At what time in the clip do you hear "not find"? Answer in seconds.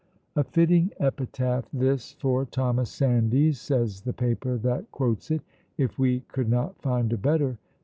6.49-7.13